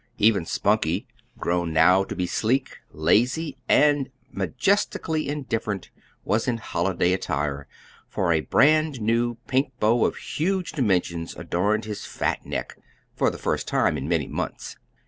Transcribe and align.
Even 0.17 0.45
Spunkie, 0.47 1.05
grown 1.37 1.71
now 1.73 2.03
to 2.03 2.15
be 2.15 2.25
sleek, 2.25 2.77
lazy, 2.91 3.55
and 3.69 4.09
majestically 4.31 5.29
indifferent, 5.29 5.91
was 6.25 6.47
in 6.47 6.57
holiday 6.57 7.13
attire, 7.13 7.67
for 8.09 8.33
a 8.33 8.39
brand 8.41 8.99
new 8.99 9.35
pink 9.45 9.73
bow 9.79 10.03
of 10.05 10.15
huge 10.15 10.71
dimensions 10.71 11.35
adorned 11.35 11.85
his 11.85 12.03
fat 12.03 12.43
neck 12.47 12.75
for 13.13 13.29
the 13.29 13.37
first 13.37 13.67
time 13.67 13.95
in 13.95 14.07
many 14.09 14.25
months. 14.25 14.75